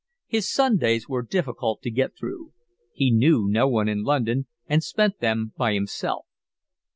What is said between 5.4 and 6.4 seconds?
by himself.